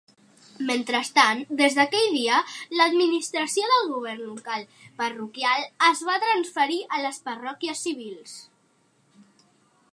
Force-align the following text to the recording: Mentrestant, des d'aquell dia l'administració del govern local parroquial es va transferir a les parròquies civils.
Mentrestant, 0.67 1.41
des 1.59 1.75
d'aquell 1.79 2.07
dia 2.15 2.39
l'administració 2.79 3.69
del 3.73 3.85
govern 3.91 4.23
local 4.31 4.65
parroquial 5.03 5.67
es 5.91 6.01
va 6.11 6.19
transferir 6.27 6.79
a 6.99 7.03
les 7.07 7.21
parròquies 7.29 7.87
civils. 7.89 8.35